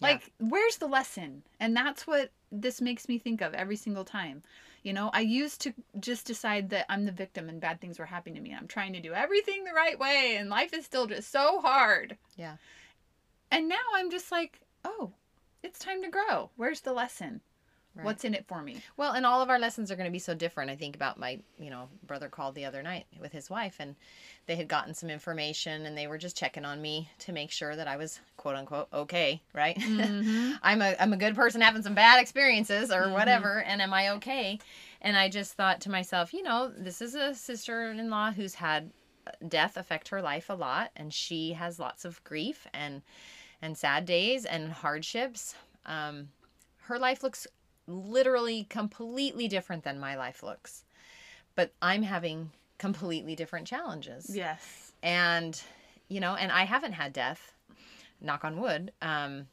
like 0.00 0.32
where's 0.38 0.76
the 0.76 0.86
lesson? 0.86 1.42
And 1.60 1.76
that's 1.76 2.06
what 2.06 2.30
this 2.52 2.80
makes 2.80 3.08
me 3.08 3.18
think 3.18 3.40
of 3.40 3.54
every 3.54 3.76
single 3.76 4.04
time. 4.04 4.42
You 4.82 4.92
know 4.92 5.10
i 5.12 5.20
used 5.20 5.60
to 5.62 5.74
just 5.98 6.26
decide 6.26 6.70
that 6.70 6.86
i'm 6.88 7.06
the 7.06 7.12
victim 7.12 7.48
and 7.48 7.60
bad 7.60 7.80
things 7.80 7.98
were 7.98 8.06
happening 8.06 8.36
to 8.36 8.40
me. 8.40 8.54
I'm 8.54 8.68
trying 8.68 8.92
to 8.92 9.00
do 9.00 9.12
everything 9.14 9.64
the 9.64 9.72
right 9.72 9.98
way 9.98 10.36
and 10.38 10.48
life 10.48 10.72
is 10.72 10.84
still 10.84 11.08
just 11.08 11.32
so 11.32 11.60
hard. 11.60 12.16
Yeah. 12.36 12.56
and 13.50 13.68
now 13.68 13.84
i'm 13.96 14.10
just 14.12 14.30
like 14.30 14.60
oh 14.84 15.10
it's 15.64 15.80
time 15.80 16.02
to 16.02 16.08
grow. 16.08 16.50
Where's 16.56 16.82
the 16.82 16.92
lesson 16.92 17.40
Right. 17.96 18.04
what's 18.04 18.24
in 18.24 18.34
it 18.34 18.46
for 18.46 18.62
me 18.62 18.82
Well, 18.96 19.12
and 19.12 19.24
all 19.24 19.40
of 19.40 19.48
our 19.48 19.58
lessons 19.58 19.90
are 19.90 19.96
going 19.96 20.06
to 20.08 20.12
be 20.12 20.18
so 20.18 20.34
different. 20.34 20.70
I 20.70 20.76
think 20.76 20.94
about 20.96 21.18
my, 21.18 21.38
you 21.58 21.70
know, 21.70 21.88
brother 22.06 22.28
called 22.28 22.54
the 22.54 22.64
other 22.66 22.82
night 22.82 23.06
with 23.20 23.32
his 23.32 23.48
wife, 23.48 23.76
and 23.80 23.94
they 24.46 24.56
had 24.56 24.68
gotten 24.68 24.92
some 24.94 25.08
information, 25.10 25.86
and 25.86 25.96
they 25.96 26.06
were 26.06 26.18
just 26.18 26.36
checking 26.36 26.64
on 26.64 26.82
me 26.82 27.08
to 27.20 27.32
make 27.32 27.50
sure 27.50 27.74
that 27.74 27.88
I 27.88 27.96
was 27.96 28.20
quote 28.36 28.54
unquote 28.56 28.88
okay, 28.92 29.40
right? 29.54 29.78
Mhm. 29.78 30.58
I'm 30.62 30.82
a 30.82 30.94
I'm 31.00 31.12
a 31.12 31.16
good 31.16 31.34
person 31.34 31.60
having 31.60 31.82
some 31.82 31.94
bad 31.94 32.20
experiences 32.20 32.92
or 32.92 33.08
Mhm. 33.08 33.12
whatever, 33.14 33.62
and 33.62 33.80
am 33.80 33.94
I 33.94 34.10
okay? 34.10 34.58
And 35.00 35.16
I 35.16 35.28
just 35.28 35.54
thought 35.54 35.80
to 35.82 35.90
myself, 35.90 36.34
you 36.34 36.42
know, 36.42 36.70
this 36.76 37.00
is 37.00 37.14
a 37.14 37.34
sister-in-law 37.34 38.32
who's 38.32 38.54
had 38.56 38.90
death 39.48 39.76
affect 39.76 40.08
her 40.08 40.22
life 40.22 40.50
a 40.50 40.54
lot, 40.54 40.90
and 40.96 41.12
she 41.12 41.54
has 41.54 41.78
lots 41.78 42.04
of 42.04 42.22
grief 42.24 42.66
and 42.74 43.02
and 43.62 43.76
sad 43.76 44.04
days 44.04 44.44
and 44.44 44.70
hardships. 44.72 45.54
Um, 45.86 46.28
her 46.82 46.98
life 46.98 47.22
looks 47.22 47.46
literally 47.86 48.64
completely 48.64 49.48
different 49.48 49.84
than 49.84 49.98
my 49.98 50.16
life 50.16 50.42
looks, 50.42 50.84
but 51.54 51.72
I'm 51.80 52.02
having 52.02 52.50
completely 52.78 53.34
different 53.36 53.66
challenges. 53.66 54.30
Yes. 54.34 54.92
And 55.02 55.60
you 56.08 56.20
know 56.20 56.34
and 56.34 56.52
i 56.52 56.64
haven't 56.64 56.92
had 56.92 57.12
death 57.12 57.52
knock 58.20 58.44
on 58.44 58.60
wood 58.60 58.92
um 59.02 59.46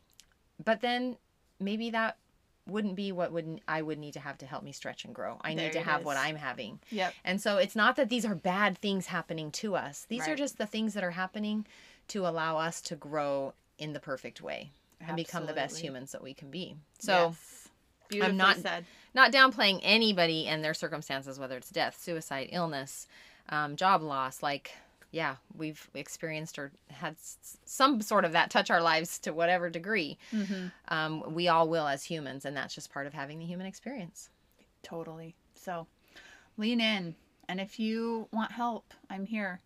but 0.64 0.82
then 0.82 1.18
maybe 1.60 1.90
that 1.90 2.18
wouldn't 2.66 2.96
be 2.96 3.12
what 3.12 3.32
would 3.32 3.60
i 3.68 3.82
would 3.82 3.98
need 3.98 4.14
to 4.14 4.20
have 4.20 4.38
to 4.38 4.46
help 4.46 4.64
me 4.64 4.72
stretch 4.72 5.04
and 5.04 5.14
grow. 5.14 5.38
I 5.42 5.54
There 5.54 5.66
need 5.66 5.74
to 5.74 5.82
have 5.82 6.06
what 6.06 6.16
i'm 6.16 6.38
having. 6.38 6.80
Yep. 6.92 7.14
And 7.26 7.42
so 7.42 7.58
it's 7.58 7.76
not 7.76 7.98
that 7.98 8.10
these 8.10 8.26
are 8.26 8.36
bad 8.36 8.78
things 8.78 9.08
happening 9.08 9.52
to 9.52 9.76
us. 9.76 10.06
These 10.08 10.28
are 10.28 10.36
just 10.36 10.58
the 10.58 10.66
things 10.66 10.94
that 10.94 11.04
are 11.04 11.12
happening 11.12 11.66
to 12.10 12.26
allow 12.26 12.58
us 12.58 12.80
to 12.84 12.96
grow 12.96 13.54
in 13.78 13.92
the 13.92 14.00
perfect 14.00 14.42
way 14.42 14.72
and 15.06 15.18
become 15.18 15.46
the 15.46 15.54
best 15.54 15.80
humans 15.80 16.14
that 16.14 16.24
we 16.24 16.34
can 16.34 16.50
be. 16.50 16.76
So 17.00 17.12
Yes. 17.12 17.63
Beautifully 18.14 18.32
I'm 18.32 18.38
not- 18.38 18.58
said. 18.58 18.86
not 19.14 19.32
downplaying 19.32 19.80
anybody 19.84 20.48
and 20.48 20.64
their 20.64 20.74
circumstances, 20.74 21.40
whether 21.40 21.58
it's 21.58 21.70
death, 21.70 22.00
suicide, 22.02 22.50
illness, 22.52 23.08
um, 23.50 23.76
job 23.76 24.02
loss. 24.02 24.42
Like, 24.42 24.72
yeah, 25.12 25.36
we've 25.56 25.90
experienced 25.94 26.58
or 26.58 26.72
had 26.90 27.14
s- 27.14 27.58
some 27.66 28.02
sort 28.02 28.26
of 28.26 28.32
that 28.32 28.50
touch 28.50 28.72
our 28.72 28.82
lives 28.82 29.20
to 29.20 29.32
whatever 29.34 29.70
degree. 29.70 30.18
Mm-hmm. 30.32 30.68
Um, 30.88 31.34
we 31.34 31.48
all 31.48 31.68
will 31.70 31.88
as 31.88 32.04
humans, 32.04 32.46
and 32.46 32.58
that's 32.58 32.74
just 32.74 32.92
part 32.92 33.06
of 33.06 33.14
having 33.14 33.38
the 33.40 33.46
human 33.46 33.68
experience. 33.68 34.30
Totally. 34.82 35.36
So 35.56 35.88
lean 36.58 36.82
in. 36.82 37.16
And 37.48 37.60
if 37.62 37.80
you 37.80 38.28
want 38.32 38.52
help, 38.52 38.94
I'm 39.10 39.26
here. 39.26 39.62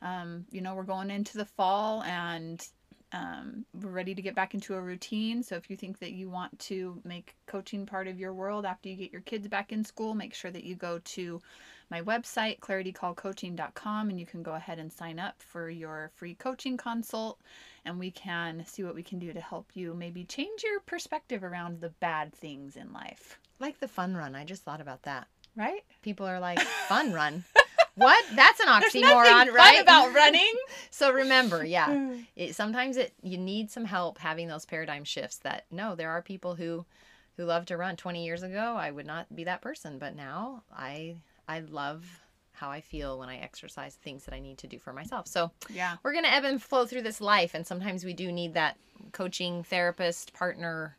Um, 0.00 0.46
you 0.50 0.60
know, 0.60 0.74
we're 0.74 0.84
going 0.84 1.10
into 1.10 1.36
the 1.38 1.44
fall 1.44 2.02
and 2.04 2.66
um, 3.12 3.64
we're 3.80 3.90
ready 3.90 4.14
to 4.14 4.22
get 4.22 4.34
back 4.34 4.54
into 4.54 4.74
a 4.74 4.80
routine. 4.80 5.42
So 5.42 5.56
if 5.56 5.70
you 5.70 5.76
think 5.76 5.98
that 6.00 6.12
you 6.12 6.28
want 6.28 6.58
to 6.60 7.00
make 7.04 7.36
coaching 7.46 7.86
part 7.86 8.08
of 8.08 8.18
your 8.18 8.34
world 8.34 8.66
after 8.66 8.88
you 8.88 8.96
get 8.96 9.12
your 9.12 9.20
kids 9.22 9.46
back 9.48 9.72
in 9.72 9.84
school, 9.84 10.14
make 10.14 10.34
sure 10.34 10.50
that 10.50 10.64
you 10.64 10.74
go 10.74 10.98
to 10.98 11.40
my 11.88 12.02
website, 12.02 12.58
claritycallcoaching.com, 12.58 14.10
and 14.10 14.18
you 14.18 14.26
can 14.26 14.42
go 14.42 14.54
ahead 14.54 14.80
and 14.80 14.92
sign 14.92 15.20
up 15.20 15.36
for 15.38 15.70
your 15.70 16.10
free 16.16 16.34
coaching 16.34 16.76
consult. 16.76 17.40
And 17.84 17.98
we 17.98 18.10
can 18.10 18.64
see 18.66 18.82
what 18.82 18.96
we 18.96 19.04
can 19.04 19.20
do 19.20 19.32
to 19.32 19.40
help 19.40 19.70
you 19.74 19.94
maybe 19.94 20.24
change 20.24 20.64
your 20.64 20.80
perspective 20.80 21.44
around 21.44 21.80
the 21.80 21.90
bad 21.90 22.34
things 22.34 22.76
in 22.76 22.92
life. 22.92 23.38
Like 23.60 23.78
the 23.78 23.88
fun 23.88 24.16
run. 24.16 24.34
I 24.34 24.44
just 24.44 24.64
thought 24.64 24.80
about 24.80 25.02
that. 25.02 25.28
Right? 25.54 25.84
People 26.02 26.26
are 26.26 26.40
like, 26.40 26.60
fun 26.60 27.12
run? 27.12 27.44
What? 27.96 28.24
That's 28.34 28.60
an 28.60 28.68
oxymoron, 28.68 29.52
right? 29.52 29.80
about 29.80 30.14
running. 30.14 30.54
so 30.90 31.12
remember, 31.12 31.64
yeah, 31.64 31.86
hmm. 31.86 32.20
it, 32.36 32.54
sometimes 32.54 32.96
it 32.96 33.14
you 33.22 33.38
need 33.38 33.70
some 33.70 33.86
help 33.86 34.18
having 34.18 34.48
those 34.48 34.66
paradigm 34.66 35.04
shifts 35.04 35.38
that 35.38 35.64
no 35.70 35.94
there 35.94 36.10
are 36.10 36.22
people 36.22 36.54
who 36.54 36.84
who 37.36 37.44
love 37.44 37.66
to 37.66 37.76
run 37.76 37.96
20 37.96 38.24
years 38.24 38.42
ago 38.42 38.76
i 38.76 38.90
would 38.90 39.06
not 39.06 39.34
be 39.34 39.44
that 39.44 39.60
person 39.60 39.98
but 39.98 40.16
now 40.16 40.62
i 40.74 41.14
i 41.48 41.60
love 41.60 42.04
how 42.52 42.70
i 42.70 42.80
feel 42.80 43.18
when 43.18 43.28
i 43.28 43.36
exercise 43.36 43.94
things 43.96 44.24
that 44.24 44.34
i 44.34 44.40
need 44.40 44.58
to 44.58 44.66
do 44.66 44.78
for 44.78 44.92
myself 44.92 45.26
so 45.26 45.50
yeah. 45.70 45.96
we're 46.02 46.12
going 46.12 46.24
to 46.24 46.32
ebb 46.32 46.44
and 46.44 46.62
flow 46.62 46.86
through 46.86 47.02
this 47.02 47.20
life 47.20 47.54
and 47.54 47.66
sometimes 47.66 48.04
we 48.04 48.12
do 48.12 48.32
need 48.32 48.54
that 48.54 48.76
coaching 49.12 49.62
therapist 49.62 50.32
partner 50.32 50.96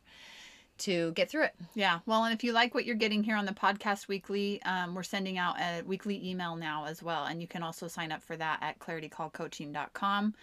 to 0.78 1.12
get 1.12 1.30
through 1.30 1.44
it 1.44 1.54
Yeah. 1.74 2.00
Well, 2.06 2.24
and 2.24 2.34
if 2.34 2.42
you 2.44 2.52
like 2.52 2.74
what 2.74 2.84
you're 2.84 2.94
getting 2.96 3.22
here 3.22 3.36
on 3.36 3.46
the 3.46 3.52
podcast 3.52 4.08
weekly, 4.08 4.62
um, 4.62 4.94
we're 4.94 5.02
sending 5.02 5.38
out 5.38 5.58
a 5.60 5.82
weekly 5.82 6.28
email 6.28 6.56
now 6.56 6.84
as 6.86 7.02
well. 7.02 7.24
And 7.24 7.40
you 7.40 7.48
can 7.48 7.62
also 7.62 7.88
sign 7.88 8.12
up 8.12 8.22
for 8.22 8.36
that 8.36 8.58
at 8.62 8.78
claritycallcoaching.com 8.78 10.34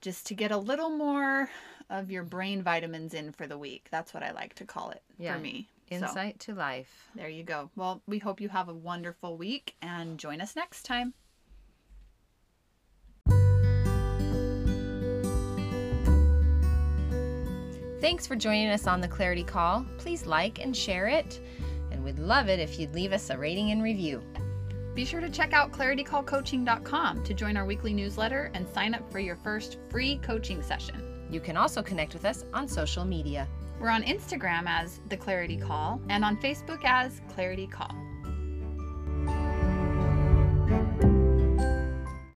just 0.00 0.26
to 0.26 0.34
get 0.34 0.50
a 0.50 0.56
little 0.58 0.90
more 0.90 1.48
of 1.90 2.10
your 2.10 2.22
brain 2.24 2.62
vitamins 2.62 3.14
in 3.14 3.32
for 3.32 3.46
the 3.46 3.56
week. 3.58 3.88
That's 3.90 4.12
what 4.12 4.22
I 4.22 4.32
like 4.32 4.54
to 4.56 4.64
call 4.64 4.90
it 4.90 5.02
Yeah. 5.18 5.34
for 5.34 5.40
me. 5.40 5.68
So, 5.88 5.94
insight 5.96 6.40
to 6.40 6.54
life 6.54 7.10
there 7.14 7.28
you 7.28 7.44
go. 7.44 7.70
Well, 7.76 8.02
we 8.08 8.18
hope 8.18 8.40
you 8.40 8.48
have 8.48 8.68
a 8.68 8.74
wonderful 8.74 9.36
week 9.36 9.76
and 9.80 10.18
join 10.18 10.40
us 10.40 10.56
next 10.56 10.82
time. 10.82 11.14
Thanks 18.06 18.24
for 18.24 18.36
joining 18.36 18.68
us 18.68 18.86
on 18.86 19.00
the 19.00 19.08
Clarity 19.08 19.42
Call. 19.42 19.84
Please 19.98 20.26
like 20.26 20.60
and 20.60 20.76
share 20.76 21.08
it, 21.08 21.40
and 21.90 22.04
we'd 22.04 22.20
love 22.20 22.48
it 22.48 22.60
if 22.60 22.78
you'd 22.78 22.94
leave 22.94 23.12
us 23.12 23.30
a 23.30 23.36
rating 23.36 23.72
and 23.72 23.82
review. 23.82 24.22
Be 24.94 25.04
sure 25.04 25.20
to 25.20 25.28
check 25.28 25.52
out 25.52 25.72
claritycallcoaching.com 25.72 27.24
to 27.24 27.34
join 27.34 27.56
our 27.56 27.66
weekly 27.66 27.92
newsletter 27.92 28.52
and 28.54 28.68
sign 28.68 28.94
up 28.94 29.10
for 29.10 29.18
your 29.18 29.34
first 29.34 29.78
free 29.90 30.18
coaching 30.18 30.62
session. 30.62 31.26
You 31.32 31.40
can 31.40 31.56
also 31.56 31.82
connect 31.82 32.14
with 32.14 32.24
us 32.24 32.44
on 32.54 32.68
social 32.68 33.04
media. 33.04 33.48
We're 33.80 33.88
on 33.88 34.04
Instagram 34.04 34.68
as 34.68 35.00
The 35.08 35.16
Clarity 35.16 35.56
Call 35.56 36.00
and 36.08 36.24
on 36.24 36.36
Facebook 36.36 36.84
as 36.84 37.20
Clarity 37.34 37.66
Call. 37.66 38.05